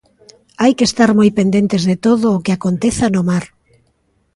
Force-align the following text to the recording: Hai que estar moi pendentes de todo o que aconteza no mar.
Hai 0.61 0.71
que 0.77 0.87
estar 0.89 1.09
moi 1.19 1.29
pendentes 1.39 1.83
de 1.89 1.95
todo 2.05 2.27
o 2.35 2.41
que 2.45 2.53
aconteza 2.57 3.05
no 3.13 3.21
mar. 3.29 3.43